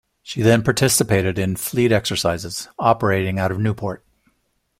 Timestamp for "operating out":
2.79-3.51